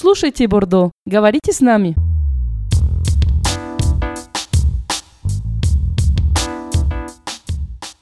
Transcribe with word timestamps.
Слушайте, 0.00 0.47
Бордо, 0.47 0.91
говорите 1.05 1.51
с 1.51 1.59
нами. 1.59 1.97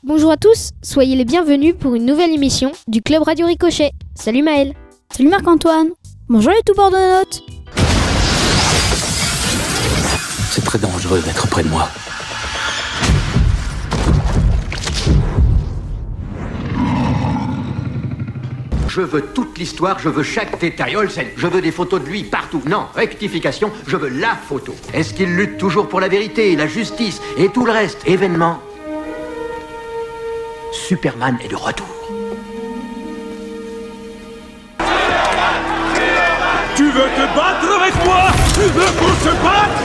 Bonjour 0.03 0.31
à 0.31 0.37
tous, 0.37 0.69
soyez 0.83 1.15
les 1.15 1.25
bienvenus 1.25 1.73
pour 1.79 1.95
une 1.95 2.05
nouvelle 2.05 2.31
émission 2.31 2.71
du 2.87 3.01
Club 3.01 3.23
Radio 3.23 3.47
Ricochet. 3.47 3.91
Salut 4.13 4.43
Maël. 4.43 4.75
Salut 5.11 5.29
Marc-Antoine. 5.29 5.87
Bonjour 6.29 6.51
les 6.51 6.61
tout 6.63 6.75
bordonotes. 6.75 7.41
C'est 10.51 10.63
très 10.63 10.77
dangereux 10.77 11.21
d'être 11.25 11.47
près 11.47 11.63
de 11.63 11.69
moi. 11.69 11.89
Je 18.89 19.01
veux 19.01 19.21
toute 19.21 19.59
l'histoire, 19.59 19.99
je 19.99 20.09
veux 20.09 20.23
chaque 20.23 20.57
détail. 20.59 20.95
Olsen, 20.95 21.27
je 21.37 21.45
veux 21.45 21.61
des 21.61 21.71
photos 21.71 22.01
de 22.01 22.07
lui 22.07 22.23
partout. 22.23 22.63
Non, 22.65 22.87
rectification, 22.95 23.71
je 23.85 23.95
veux 23.95 24.09
la 24.09 24.35
photo. 24.35 24.75
Est-ce 24.95 25.13
qu'il 25.13 25.35
lutte 25.35 25.59
toujours 25.59 25.87
pour 25.87 25.99
la 25.99 26.07
vérité, 26.07 26.55
la 26.55 26.65
justice 26.65 27.21
et 27.37 27.49
tout 27.49 27.65
le 27.65 27.71
reste? 27.71 28.01
Événement. 28.07 28.59
Superman 30.73 31.37
est 31.45 31.49
de 31.49 31.55
retour. 31.55 31.85
Tu 36.75 36.85
veux 36.85 36.91
te 36.91 37.35
battre 37.35 37.81
avec 37.81 37.93
moi? 38.03 38.23
Tu 38.55 38.61
veux 38.61 38.91
qu'on 38.97 39.13
se 39.23 39.33
batte? 39.43 39.79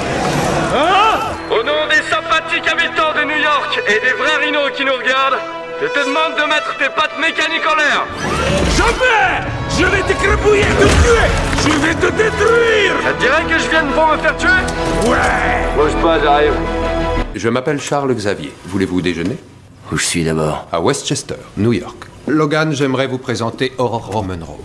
Hein? 0.74 1.20
Au 1.50 1.62
nom 1.62 1.86
des 1.90 2.02
sympathiques 2.08 2.66
habitants 2.66 3.12
de 3.14 3.24
New 3.24 3.42
York 3.42 3.80
et 3.86 4.00
des 4.00 4.14
vrais 4.14 4.46
rhinos 4.46 4.70
qui 4.74 4.84
nous 4.84 4.94
regardent, 4.94 5.40
je 5.82 5.88
te 5.88 5.98
demande 6.06 6.36
de 6.38 6.48
mettre 6.48 6.76
tes 6.78 6.88
pattes 6.96 7.18
mécaniques 7.20 7.66
en 7.70 7.76
l'air. 7.76 8.53
Jamais 8.84 9.46
Je 9.78 9.84
vais 9.86 10.02
t'écrabouiller, 10.02 10.62
te 10.62 10.84
tuer 11.02 11.28
Je 11.64 11.86
vais 11.86 11.94
te 11.94 12.06
détruire 12.12 12.92
Ça 13.02 13.12
te 13.12 13.20
dirait 13.20 13.44
que 13.44 13.58
je 13.62 13.68
vienne 13.70 13.86
pour 13.94 14.06
me 14.08 14.16
faire 14.18 14.36
tuer 14.36 15.08
Ouais 15.10 15.76
Bouge 15.76 16.02
pas, 16.02 16.20
j'arrive. 16.22 16.52
Je 17.34 17.48
m'appelle 17.48 17.80
Charles 17.80 18.14
Xavier. 18.14 18.52
Voulez-vous 18.66 19.00
déjeuner? 19.02 19.36
Où 19.90 19.96
je 19.96 20.04
suis 20.04 20.24
d'abord? 20.24 20.68
À 20.70 20.80
Westchester, 20.80 21.34
New 21.56 21.72
York. 21.72 21.96
Logan, 22.28 22.72
j'aimerais 22.72 23.06
vous 23.08 23.18
présenter 23.18 23.72
Aurora 23.78 24.22
Monroe, 24.22 24.60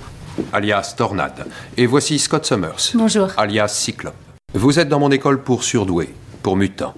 alias 0.54 0.94
Tornade. 0.95 1.48
Et 1.78 1.88
voici 1.88 2.20
Scott 2.20 2.45
Summers. 2.45 2.92
Bonjour. 2.94 3.30
Alias 3.38 3.70
Cyclope. 3.70 4.14
Vous 4.54 4.80
êtes 4.80 4.88
dans 4.88 5.00
mon 5.00 5.11
école 5.11 5.42
pour 5.42 5.64
surdoués, 5.64 6.14
pour 6.44 6.56
mutants. 6.56 6.94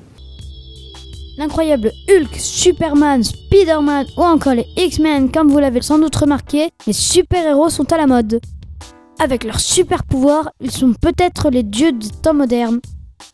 L'incroyable 1.41 1.91
Hulk, 2.07 2.35
Superman, 2.37 3.23
Spider-Man 3.23 4.05
ou 4.15 4.21
encore 4.21 4.53
les 4.53 4.67
X-Men, 4.77 5.31
comme 5.31 5.49
vous 5.49 5.57
l'avez 5.57 5.81
sans 5.81 5.97
doute 5.97 6.15
remarqué, 6.15 6.69
les 6.85 6.93
super-héros 6.93 7.71
sont 7.71 7.91
à 7.91 7.97
la 7.97 8.05
mode. 8.05 8.39
Avec 9.17 9.43
leurs 9.43 9.59
super 9.59 10.03
pouvoirs, 10.03 10.51
ils 10.61 10.69
sont 10.69 10.93
peut-être 10.93 11.49
les 11.49 11.63
dieux 11.63 11.93
du 11.93 12.09
temps 12.09 12.35
moderne. 12.35 12.79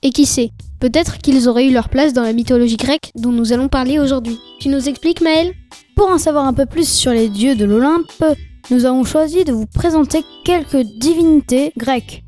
Et 0.03 0.11
qui 0.11 0.25
sait, 0.25 0.51
peut-être 0.79 1.17
qu'ils 1.17 1.49
auraient 1.49 1.67
eu 1.67 1.73
leur 1.73 1.89
place 1.89 2.13
dans 2.13 2.21
la 2.21 2.31
mythologie 2.31 2.77
grecque 2.77 3.11
dont 3.15 3.33
nous 3.33 3.51
allons 3.51 3.67
parler 3.67 3.99
aujourd'hui. 3.99 4.39
Tu 4.61 4.69
nous 4.69 4.87
expliques 4.87 5.19
Maël? 5.19 5.53
Pour 5.97 6.07
en 6.07 6.17
savoir 6.17 6.45
un 6.45 6.53
peu 6.53 6.65
plus 6.65 6.87
sur 6.87 7.11
les 7.11 7.27
dieux 7.27 7.57
de 7.57 7.65
l'Olympe, 7.65 8.23
nous 8.71 8.85
avons 8.85 9.03
choisi 9.03 9.43
de 9.43 9.51
vous 9.51 9.65
présenter 9.65 10.23
quelques 10.45 10.87
divinités 10.97 11.73
grecques. 11.75 12.23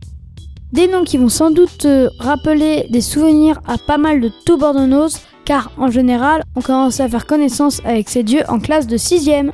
Des 0.74 0.88
noms 0.88 1.06
qui 1.06 1.18
vont 1.18 1.30
sans 1.30 1.52
doute 1.52 1.86
euh, 1.86 2.10
rappeler 2.20 2.86
des 2.90 3.02
souvenirs 3.02 3.62
à 3.66 3.78
pas 3.78 3.98
mal 3.98 4.20
de 4.20 4.30
tout 4.46 4.58
bordonos, 4.58 5.18
car 5.50 5.72
en 5.78 5.90
général, 5.90 6.44
on 6.56 6.62
commence 6.62 7.00
à 7.00 7.10
faire 7.10 7.26
connaissance 7.26 7.82
avec 7.84 8.08
ces 8.08 8.22
dieux 8.22 8.44
en 8.50 8.60
classe 8.60 8.86
de 8.86 8.98
6ème. 8.98 9.50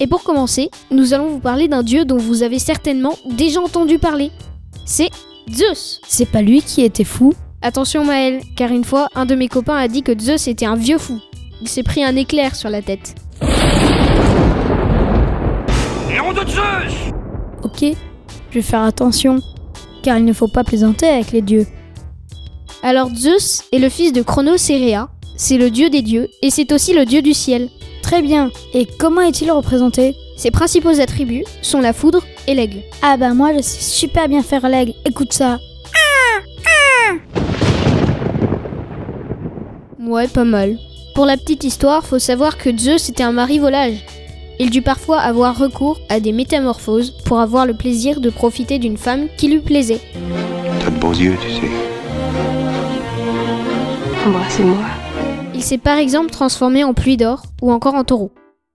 Et 0.00 0.08
pour 0.08 0.24
commencer, 0.24 0.68
nous 0.90 1.14
allons 1.14 1.28
vous 1.28 1.38
parler 1.38 1.68
d'un 1.68 1.84
dieu 1.84 2.04
dont 2.04 2.16
vous 2.16 2.42
avez 2.42 2.58
certainement 2.58 3.14
déjà 3.30 3.60
entendu 3.60 4.00
parler. 4.00 4.32
C'est 4.84 5.10
Zeus. 5.48 6.00
C'est 6.08 6.28
pas 6.28 6.42
lui 6.42 6.60
qui 6.60 6.82
était 6.82 7.04
fou 7.04 7.34
Attention 7.62 8.04
Maël, 8.04 8.40
car 8.56 8.72
une 8.72 8.82
fois, 8.82 9.06
un 9.14 9.24
de 9.24 9.36
mes 9.36 9.46
copains 9.46 9.76
a 9.76 9.86
dit 9.86 10.02
que 10.02 10.18
Zeus 10.18 10.48
était 10.48 10.66
un 10.66 10.74
vieux 10.74 10.98
fou. 10.98 11.20
Il 11.60 11.68
s'est 11.68 11.84
pris 11.84 12.02
un 12.02 12.16
éclair 12.16 12.56
sur 12.56 12.68
la 12.68 12.82
tête. 12.82 13.14
Nom 16.18 16.32
de 16.32 16.50
Zeus 16.50 17.12
Ok, 17.62 17.84
je 18.50 18.54
vais 18.54 18.62
faire 18.62 18.82
attention, 18.82 19.38
car 20.02 20.18
il 20.18 20.24
ne 20.24 20.32
faut 20.32 20.48
pas 20.48 20.64
plaisanter 20.64 21.06
avec 21.06 21.30
les 21.30 21.42
dieux. 21.42 21.68
Alors 22.82 23.14
Zeus 23.14 23.62
est 23.70 23.78
le 23.78 23.88
fils 23.88 24.12
de 24.12 24.22
Chronos 24.22 24.56
et 24.68 24.76
Rhea, 24.76 25.08
c'est 25.36 25.58
le 25.58 25.70
dieu 25.70 25.90
des 25.90 26.02
dieux 26.02 26.28
et 26.42 26.50
c'est 26.50 26.72
aussi 26.72 26.92
le 26.92 27.04
dieu 27.04 27.22
du 27.22 27.34
ciel. 27.34 27.68
Très 28.02 28.22
bien, 28.22 28.50
et 28.74 28.86
comment 28.98 29.22
est-il 29.22 29.50
représenté? 29.50 30.14
Ses 30.36 30.50
principaux 30.50 31.00
attributs 31.00 31.44
sont 31.62 31.80
la 31.80 31.92
foudre 31.92 32.24
et 32.46 32.54
l'aigle. 32.54 32.80
Ah 33.02 33.16
bah 33.16 33.34
moi 33.34 33.52
je 33.56 33.62
sais 33.62 33.80
super 33.80 34.28
bien 34.28 34.42
faire 34.42 34.68
l'aigle, 34.68 34.94
écoute 35.04 35.32
ça. 35.32 35.58
Ouais, 40.04 40.28
pas 40.28 40.44
mal. 40.44 40.78
Pour 41.14 41.26
la 41.26 41.36
petite 41.36 41.64
histoire, 41.64 42.04
faut 42.04 42.18
savoir 42.18 42.58
que 42.58 42.76
Zeus 42.76 43.08
était 43.08 43.22
un 43.22 43.32
mari 43.32 43.58
volage. 43.58 44.04
Il 44.58 44.68
dut 44.70 44.82
parfois 44.82 45.18
avoir 45.18 45.56
recours 45.56 46.00
à 46.08 46.20
des 46.20 46.32
métamorphoses 46.32 47.14
pour 47.24 47.40
avoir 47.40 47.66
le 47.66 47.74
plaisir 47.74 48.20
de 48.20 48.28
profiter 48.28 48.78
d'une 48.78 48.96
femme 48.96 49.28
qui 49.36 49.48
lui 49.48 49.60
plaisait. 49.60 50.00
T'as 50.80 50.90
de 50.90 50.98
beaux 50.98 51.12
yeux, 51.12 51.36
tu 51.40 51.50
sais. 51.52 51.70
Embrassez-moi. 54.26 55.01
Il 55.62 55.64
s'est 55.64 55.78
par 55.78 55.96
exemple 55.96 56.30
transformé 56.30 56.82
en 56.82 56.92
pluie 56.92 57.16
d'or 57.16 57.44
ou 57.62 57.70
encore 57.70 57.94
en 57.94 58.02
taureau. 58.02 58.32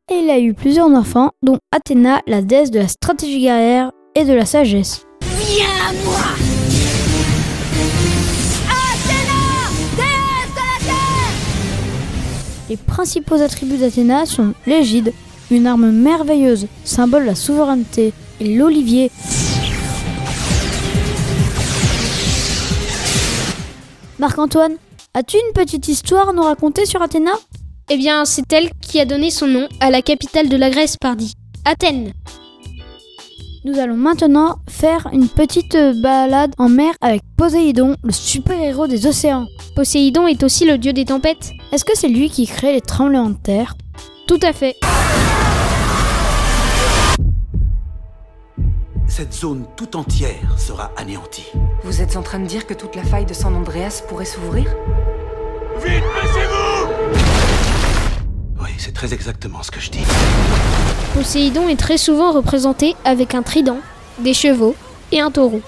Et 0.09 0.19
il 0.19 0.29
a 0.29 0.39
eu 0.39 0.53
plusieurs 0.53 0.87
enfants, 0.87 1.31
dont 1.43 1.57
Athéna, 1.75 2.21
la 2.27 2.41
déesse 2.41 2.71
de 2.71 2.79
la 2.79 2.87
stratégie 2.87 3.41
guerrière 3.41 3.91
et 4.15 4.23
de 4.23 4.31
la 4.31 4.45
sagesse. 4.45 5.05
Viens 5.21 5.65
à 5.89 5.91
moi 6.05 6.21
Les 12.69 12.77
principaux 12.77 13.41
attributs 13.41 13.79
d'Athéna 13.79 14.25
sont 14.25 14.53
l'égide, 14.65 15.11
une 15.51 15.67
arme 15.67 15.91
merveilleuse, 15.91 16.67
symbole 16.85 17.23
de 17.23 17.27
la 17.27 17.35
souveraineté, 17.35 18.13
et 18.39 18.55
l'olivier. 18.55 19.11
Marc-Antoine, 24.19 24.77
as-tu 25.17 25.37
une 25.37 25.53
petite 25.53 25.87
histoire 25.87 26.29
à 26.29 26.33
nous 26.33 26.43
raconter 26.43 26.85
sur 26.85 27.01
Athéna? 27.01 27.31
Eh 27.89 27.97
bien, 27.97 28.23
c'est 28.23 28.53
elle 28.53 28.69
qui 28.81 28.99
a 28.99 29.05
donné 29.05 29.31
son 29.31 29.47
nom 29.47 29.67
à 29.79 29.89
la 29.89 30.03
capitale 30.03 30.47
de 30.47 30.55
la 30.55 30.69
Grèce, 30.69 30.95
pardi, 30.95 31.33
Athènes. 31.65 32.13
Nous 33.65 33.79
allons 33.79 33.95
maintenant 33.95 34.57
faire 34.69 35.09
une 35.11 35.27
petite 35.27 35.73
euh, 35.73 35.99
balade 35.99 36.53
en 36.59 36.69
mer 36.69 36.93
avec 37.01 37.23
Poséidon, 37.35 37.95
le 38.03 38.11
super-héros 38.11 38.85
des 38.85 39.07
océans. 39.07 39.47
Poséidon 39.75 40.27
est 40.27 40.43
aussi 40.43 40.65
le 40.65 40.77
dieu 40.77 40.93
des 40.93 41.05
tempêtes. 41.05 41.51
Est-ce 41.71 41.83
que 41.83 41.97
c'est 41.97 42.09
lui 42.09 42.29
qui 42.29 42.45
crée 42.45 42.73
les 42.73 42.81
tremblements 42.81 43.31
de 43.31 43.37
terre? 43.37 43.73
Tout 44.27 44.39
à 44.43 44.53
fait. 44.53 44.75
Cette 49.17 49.33
zone 49.33 49.65
tout 49.75 49.97
entière 49.97 50.59
sera 50.59 50.91
anéantie. 50.95 51.47
Vous 51.81 52.03
êtes 52.03 52.17
en 52.17 52.21
train 52.21 52.37
de 52.37 52.45
dire 52.45 52.67
que 52.67 52.75
toute 52.75 52.95
la 52.95 53.01
faille 53.01 53.25
de 53.25 53.33
San 53.33 53.55
Andreas 53.55 54.03
pourrait 54.07 54.25
s'ouvrir? 54.25 54.65
Vite, 55.83 56.03
baissez-vous 56.21 56.87
Oui, 58.61 58.69
c'est 58.77 58.93
très 58.93 59.15
exactement 59.15 59.63
ce 59.63 59.71
que 59.71 59.79
je 59.79 59.89
dis. 59.89 60.03
Poséidon 61.15 61.67
est 61.67 61.79
très 61.79 61.97
souvent 61.97 62.31
représenté 62.31 62.95
avec 63.05 63.33
un 63.33 63.41
trident, 63.41 63.79
des 64.19 64.35
chevaux 64.35 64.75
et 65.11 65.19
un 65.19 65.31
taureau. 65.31 65.61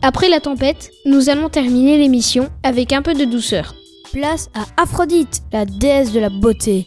Après 0.00 0.28
la 0.28 0.38
tempête, 0.38 0.92
nous 1.04 1.30
allons 1.30 1.48
terminer 1.48 1.98
l'émission 1.98 2.48
avec 2.62 2.92
un 2.92 3.02
peu 3.02 3.14
de 3.14 3.24
douceur. 3.24 3.74
Place 4.12 4.50
à 4.54 4.66
Aphrodite, 4.80 5.42
la 5.52 5.64
déesse 5.64 6.12
de 6.12 6.20
la 6.20 6.30
beauté. 6.30 6.86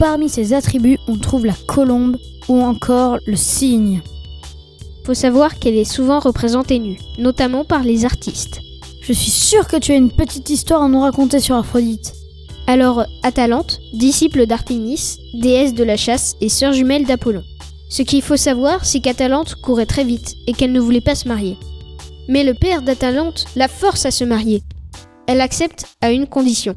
Parmi 0.00 0.28
ses 0.28 0.54
attributs, 0.54 0.98
on 1.06 1.18
trouve 1.18 1.46
la 1.46 1.54
colombe 1.68 2.16
ou 2.48 2.60
encore 2.60 3.18
le 3.28 3.36
cygne. 3.36 4.02
Faut 5.10 5.14
savoir 5.14 5.58
qu'elle 5.58 5.74
est 5.74 5.92
souvent 5.92 6.20
représentée 6.20 6.78
nue, 6.78 7.00
notamment 7.18 7.64
par 7.64 7.82
les 7.82 8.04
artistes. 8.04 8.60
Je 9.02 9.12
suis 9.12 9.32
sûre 9.32 9.66
que 9.66 9.76
tu 9.76 9.90
as 9.90 9.96
une 9.96 10.12
petite 10.12 10.50
histoire 10.50 10.82
à 10.82 10.88
nous 10.88 11.00
raconter 11.00 11.40
sur 11.40 11.56
Aphrodite. 11.56 12.12
Alors, 12.68 13.04
Atalante, 13.24 13.80
disciple 13.92 14.46
d'Artémis, 14.46 15.16
déesse 15.34 15.74
de 15.74 15.82
la 15.82 15.96
chasse 15.96 16.36
et 16.40 16.48
sœur 16.48 16.72
jumelle 16.72 17.06
d'Apollon. 17.06 17.42
Ce 17.88 18.02
qu'il 18.02 18.22
faut 18.22 18.36
savoir, 18.36 18.84
c'est 18.84 19.00
qu'Atalante 19.00 19.56
courait 19.56 19.84
très 19.84 20.04
vite 20.04 20.36
et 20.46 20.52
qu'elle 20.52 20.70
ne 20.70 20.78
voulait 20.78 21.00
pas 21.00 21.16
se 21.16 21.26
marier. 21.26 21.56
Mais 22.28 22.44
le 22.44 22.54
père 22.54 22.80
d'Atalante 22.80 23.46
la 23.56 23.66
force 23.66 24.06
à 24.06 24.12
se 24.12 24.22
marier. 24.22 24.62
Elle 25.26 25.40
accepte 25.40 25.86
à 26.00 26.12
une 26.12 26.28
condition 26.28 26.76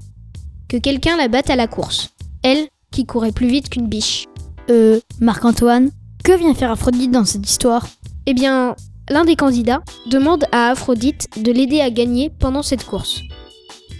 que 0.69 0.77
quelqu'un 0.77 1.17
la 1.17 1.27
batte 1.27 1.51
à 1.51 1.55
la 1.55 1.67
course. 1.67 2.09
Elle, 2.41 2.67
qui 2.91 3.05
courait 3.05 3.31
plus 3.31 3.47
vite 3.47 3.69
qu'une 3.69 3.87
biche. 3.87 4.25
Euh, 4.71 4.99
Marc-Antoine, 5.19 5.91
que 6.23 6.35
vient 6.35 6.55
faire 6.55 6.71
Aphrodite 6.71 7.11
dans 7.11 7.25
cette 7.25 7.47
histoire? 7.47 7.85
Eh 8.25 8.33
bien, 8.33 8.75
l'un 9.09 9.25
des 9.25 9.35
candidats 9.35 9.81
demande 10.09 10.45
à 10.53 10.69
Aphrodite 10.69 11.27
de 11.41 11.51
l'aider 11.51 11.81
à 11.81 11.89
gagner 11.89 12.29
pendant 12.29 12.63
cette 12.63 12.85
course. 12.85 13.21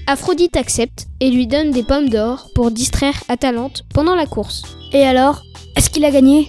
Aphrodite 0.07 0.55
accepte 0.55 1.07
et 1.19 1.29
lui 1.29 1.45
donne 1.45 1.71
des 1.71 1.83
pommes 1.83 2.09
d'or 2.09 2.47
pour 2.55 2.71
distraire 2.71 3.15
Atalante 3.27 3.83
pendant 3.93 4.15
la 4.15 4.25
course. 4.25 4.63
Et 4.93 5.03
alors 5.03 5.41
Est-ce 5.75 5.89
qu'il 5.89 6.05
a 6.05 6.11
gagné? 6.11 6.47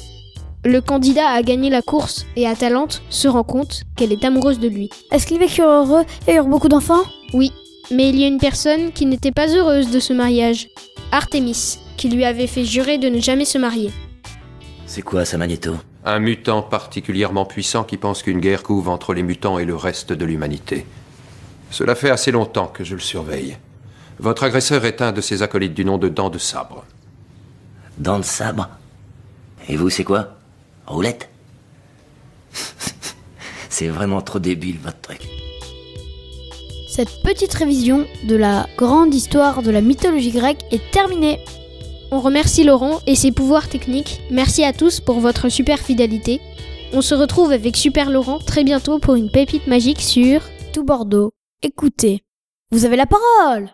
Le 0.64 0.80
candidat 0.80 1.28
a 1.28 1.42
gagné 1.42 1.68
la 1.68 1.82
course 1.82 2.26
et 2.36 2.46
Atalante 2.46 3.02
se 3.10 3.26
rend 3.28 3.44
compte 3.44 3.82
qu'elle 3.96 4.12
est 4.12 4.24
amoureuse 4.24 4.60
de 4.60 4.68
lui. 4.68 4.88
Est-ce 5.10 5.26
qu'ils 5.26 5.38
vécurent 5.38 5.68
heureux 5.68 6.04
et 6.28 6.34
eurent 6.34 6.46
beaucoup 6.46 6.68
d'enfants? 6.68 7.04
Oui, 7.32 7.52
mais 7.90 8.08
il 8.08 8.18
y 8.18 8.24
a 8.24 8.28
une 8.28 8.38
personne 8.38 8.92
qui 8.92 9.04
n'était 9.04 9.32
pas 9.32 9.48
heureuse 9.48 9.90
de 9.90 9.98
ce 9.98 10.12
mariage. 10.12 10.68
Artemis, 11.12 11.78
qui 11.96 12.08
lui 12.08 12.24
avait 12.24 12.46
fait 12.46 12.64
jurer 12.64 12.98
de 12.98 13.08
ne 13.08 13.20
jamais 13.20 13.44
se 13.44 13.58
marier. 13.58 13.90
C'est 14.86 15.02
quoi 15.02 15.24
ça, 15.24 15.38
Magneto 15.38 15.74
Un 16.04 16.18
mutant 16.18 16.62
particulièrement 16.62 17.46
puissant 17.46 17.82
qui 17.82 17.96
pense 17.96 18.22
qu'une 18.22 18.40
guerre 18.40 18.62
couve 18.62 18.90
entre 18.90 19.14
les 19.14 19.22
mutants 19.22 19.58
et 19.58 19.64
le 19.64 19.74
reste 19.74 20.12
de 20.12 20.24
l'humanité. 20.24 20.86
Cela 21.70 21.94
fait 21.94 22.10
assez 22.10 22.30
longtemps 22.30 22.66
que 22.66 22.84
je 22.84 22.94
le 22.94 23.00
surveille. 23.00 23.56
Votre 24.18 24.44
agresseur 24.44 24.84
est 24.84 25.00
un 25.00 25.12
de 25.12 25.20
ses 25.20 25.42
acolytes 25.42 25.74
du 25.74 25.84
nom 25.84 25.98
de 25.98 26.08
Dent 26.08 26.30
de 26.30 26.38
Sabre. 26.38 26.84
Dent 27.98 28.18
de 28.18 28.24
sabre 28.24 28.68
Et 29.68 29.76
vous, 29.76 29.88
c'est 29.88 30.04
quoi 30.04 30.36
Roulette 30.86 31.30
C'est 33.70 33.88
vraiment 33.88 34.20
trop 34.20 34.38
débile, 34.38 34.78
votre 34.82 35.00
truc. 35.00 35.20
Cette 36.88 37.22
petite 37.24 37.54
révision 37.54 38.06
de 38.28 38.36
la 38.36 38.68
grande 38.76 39.14
histoire 39.14 39.62
de 39.62 39.70
la 39.70 39.80
mythologie 39.80 40.30
grecque 40.30 40.62
est 40.70 40.90
terminée. 40.92 41.40
On 42.10 42.20
remercie 42.20 42.64
Laurent 42.64 43.00
et 43.06 43.14
ses 43.14 43.32
pouvoirs 43.32 43.68
techniques. 43.68 44.20
Merci 44.30 44.64
à 44.64 44.72
tous 44.72 45.00
pour 45.00 45.20
votre 45.20 45.48
super 45.48 45.78
fidélité. 45.78 46.40
On 46.92 47.02
se 47.02 47.14
retrouve 47.14 47.52
avec 47.52 47.76
Super 47.76 48.10
Laurent 48.10 48.38
très 48.38 48.62
bientôt 48.62 48.98
pour 48.98 49.14
une 49.16 49.30
pépite 49.30 49.66
magique 49.66 50.00
sur 50.00 50.42
Tout 50.72 50.84
Bordeaux. 50.84 51.32
Écoutez, 51.62 52.22
vous 52.70 52.84
avez 52.84 52.96
la 52.96 53.06
parole 53.06 53.70